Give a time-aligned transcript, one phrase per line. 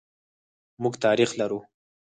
[0.81, 1.59] موږ تاریخ لرو.